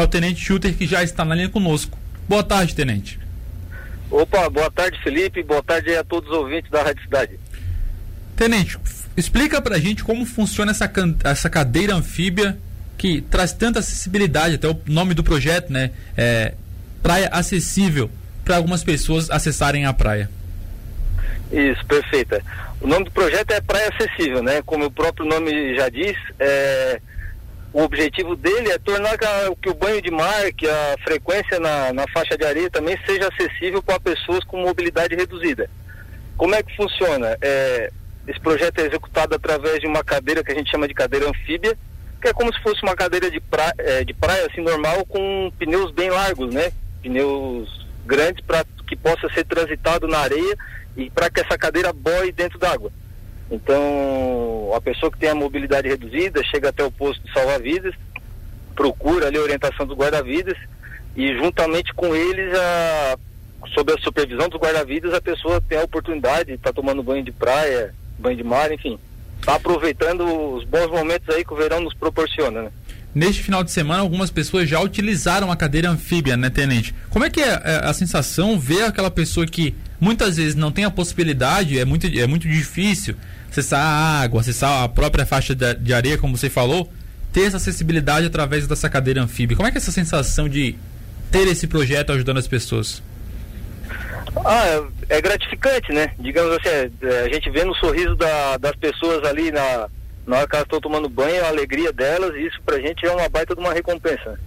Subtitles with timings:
[0.00, 1.98] é o Tenente Shooter que já está na linha conosco.
[2.28, 3.18] Boa tarde, Tenente.
[4.10, 5.42] Opa, boa tarde, Felipe.
[5.42, 7.38] Boa tarde a todos os ouvintes da Rádio Cidade.
[8.36, 8.78] Tenente,
[9.16, 10.90] explica pra gente como funciona essa,
[11.24, 12.58] essa cadeira anfíbia
[12.96, 15.90] que traz tanta acessibilidade, até o nome do projeto, né?
[16.16, 16.54] É,
[17.02, 18.10] praia acessível
[18.44, 20.30] para algumas pessoas acessarem a praia.
[21.52, 22.42] Isso, perfeita.
[22.80, 24.62] O nome do projeto é Praia Acessível, né?
[24.62, 27.00] Como o próprio nome já diz, é,
[27.72, 29.16] o objetivo dele é tornar
[29.62, 33.28] que o banho de mar, que a frequência na, na faixa de areia também seja
[33.28, 35.70] acessível para pessoas com mobilidade reduzida.
[36.36, 37.36] Como é que funciona?
[37.40, 37.90] É,
[38.26, 41.78] esse projeto é executado através de uma cadeira que a gente chama de cadeira anfíbia,
[42.20, 45.52] que é como se fosse uma cadeira de praia, é, de praia assim normal com
[45.58, 46.72] pneus bem largos, né?
[47.02, 50.56] Pneus grandes para que possa ser transitado na areia
[50.96, 52.90] e para que essa cadeira boie dentro d'água.
[53.50, 57.94] Então, a pessoa que tem a mobilidade reduzida chega até o posto de salva-vidas,
[58.74, 60.56] procura ali a orientação dos guarda-vidas
[61.16, 63.18] e juntamente com eles, a,
[63.74, 67.24] sob a supervisão dos guarda-vidas, a pessoa tem a oportunidade de estar tá tomando banho
[67.24, 68.98] de praia, banho de mar, enfim,
[69.40, 72.70] está aproveitando os bons momentos aí que o verão nos proporciona, né?
[73.12, 76.94] Neste final de semana, algumas pessoas já utilizaram a cadeira anfíbia, né, Tenente?
[77.08, 80.84] Como é que é, é a sensação ver aquela pessoa que muitas vezes não tem
[80.84, 83.14] a possibilidade, é muito, é muito difícil
[83.50, 86.90] acessar a água, acessar a própria faixa de, de areia, como você falou,
[87.32, 89.56] ter essa acessibilidade através dessa cadeira anfíbia.
[89.56, 90.76] Como é que é essa sensação de
[91.30, 93.02] ter esse projeto ajudando as pessoas?
[94.44, 96.12] Ah, é gratificante, né?
[96.18, 99.88] Digamos assim, é, a gente vê no sorriso da, das pessoas ali na,
[100.26, 103.10] na hora que elas estão tomando banho, a alegria delas, e isso pra gente é
[103.10, 104.38] uma baita de uma recompensa.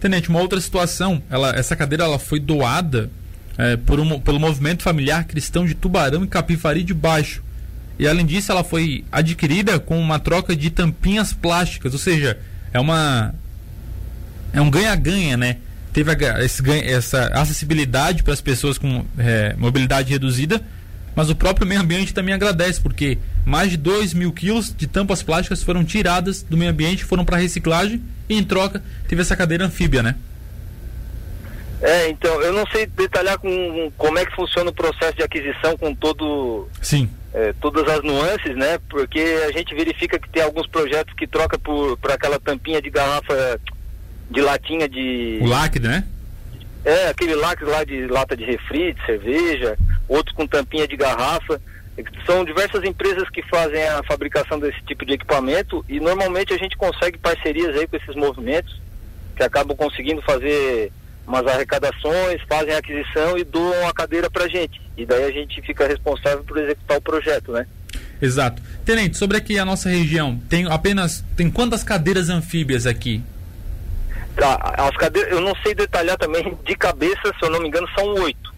[0.00, 3.10] Tenente, uma outra situação, ela, essa cadeira ela foi doada
[3.58, 7.42] é, por um, pelo movimento familiar cristão de Tubarão e Capivari de Baixo.
[7.98, 12.38] E além disso, ela foi adquirida com uma troca de tampinhas plásticas, ou seja,
[12.72, 13.34] é uma
[14.52, 15.56] é um ganha-ganha, né?
[15.92, 20.62] Teve a, esse, essa acessibilidade para as pessoas com é, mobilidade reduzida,
[21.16, 25.22] mas o próprio meio ambiente também agradece, porque mais de 2 mil quilos de tampas
[25.22, 29.66] plásticas foram tiradas do meio ambiente, foram para reciclagem e em troca teve essa cadeira
[29.66, 30.14] anfíbia, né?
[31.80, 35.76] É, então, eu não sei detalhar com, como é que funciona o processo de aquisição
[35.76, 36.68] com todo.
[36.82, 37.08] Sim.
[37.32, 38.78] É, todas as nuances, né?
[38.88, 42.90] Porque a gente verifica que tem alguns projetos que troca por, por aquela tampinha de
[42.90, 43.60] garrafa
[44.30, 45.38] de latinha de.
[45.40, 46.04] O lacre, né?
[46.84, 49.76] É, aquele lacre lá de lata de refri, de cerveja,
[50.08, 51.60] outros com tampinha de garrafa.
[52.24, 56.76] São diversas empresas que fazem a fabricação desse tipo de equipamento e normalmente a gente
[56.76, 58.80] consegue parcerias aí com esses movimentos
[59.36, 60.92] que acabam conseguindo fazer
[61.28, 64.80] umas arrecadações, fazem a aquisição e doam a cadeira para a gente.
[64.96, 67.66] E daí a gente fica responsável por executar o projeto, né?
[68.20, 68.62] Exato.
[68.84, 73.22] Tenente, sobre aqui a nossa região, tem apenas tem quantas cadeiras anfíbias aqui?
[74.34, 77.86] Tá, as cadeiras, eu não sei detalhar também de cabeça, se eu não me engano,
[77.96, 78.54] são oito.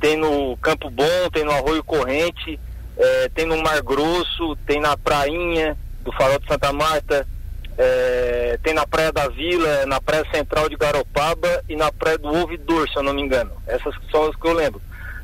[0.00, 2.58] Tem no Campo Bom, tem no Arroio Corrente,
[2.96, 7.26] é, tem no Mar Grosso, tem na Prainha do Farol de Santa Marta,
[7.78, 12.28] é, tem na Praia da Vila, na Praia Central de Garopaba e na Praia do
[12.28, 13.52] Ouvidor, se eu não me engano.
[13.66, 14.80] Essas são as que eu lembro.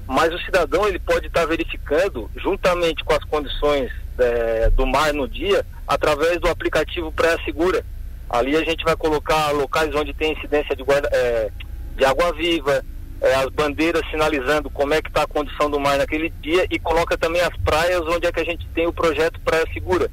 [0.06, 5.12] Mas o cidadão ele pode estar tá verificando, juntamente com as condições é, do mar
[5.12, 7.84] no dia, através do aplicativo Praia Segura.
[8.30, 11.50] Ali a gente vai colocar locais onde tem incidência de, guarda, é,
[11.96, 12.82] de água viva,
[13.20, 16.78] é, as bandeiras sinalizando como é que está a condição do mar naquele dia e
[16.78, 20.10] coloca também as praias onde é que a gente tem o projeto Praia Segura.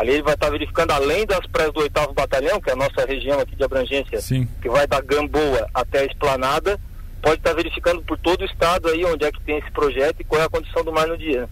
[0.00, 3.04] Ali ele vai estar verificando, além das praias do 8 Batalhão, que é a nossa
[3.06, 4.48] região aqui de abrangência, Sim.
[4.62, 6.80] que vai da Gamboa até a Esplanada,
[7.20, 10.24] pode estar verificando por todo o estado aí onde é que tem esse projeto e
[10.24, 11.46] qual é a condição do mar no dia.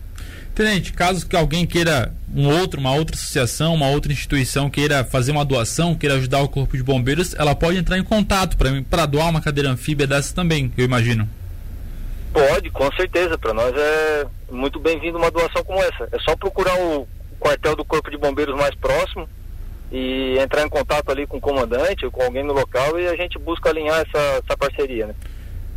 [0.55, 5.31] Tenente, caso que alguém queira um outro, uma outra associação, uma outra instituição queira fazer
[5.31, 8.57] uma doação, queira ajudar o Corpo de Bombeiros, ela pode entrar em contato
[8.89, 11.29] para doar uma cadeira anfíbia dessa também, eu imagino.
[12.33, 13.37] Pode, com certeza.
[13.37, 16.09] Para nós é muito bem-vindo uma doação como essa.
[16.13, 17.07] É só procurar o
[17.39, 19.29] quartel do Corpo de Bombeiros mais próximo
[19.91, 23.17] e entrar em contato ali com o comandante ou com alguém no local e a
[23.17, 25.15] gente busca alinhar essa, essa parceria, né?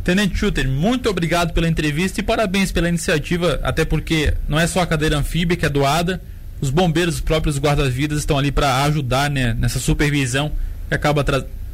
[0.04, 4.80] Tenente Schutter, muito obrigado pela entrevista e parabéns pela iniciativa, até porque não é só
[4.80, 6.20] a cadeira anfíbia que é doada,
[6.60, 10.52] os bombeiros, os próprios guarda-vidas estão ali para ajudar né, nessa supervisão
[10.88, 11.24] que acaba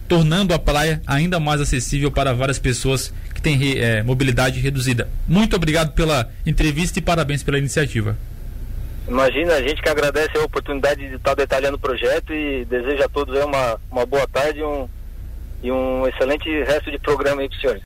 [0.06, 5.08] tornando a praia ainda mais acessível para várias pessoas que têm é, mobilidade reduzida.
[5.26, 8.16] Muito obrigado pela entrevista e parabéns pela iniciativa.
[9.08, 13.08] Imagina, a gente que agradece a oportunidade de estar detalhando o projeto e deseja a
[13.08, 14.86] todos uma, uma boa tarde um,
[15.62, 17.76] e um excelente resto de programa aí para os senhores.